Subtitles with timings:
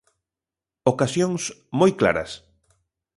[0.91, 1.41] Ocasións
[1.79, 2.31] moi claras.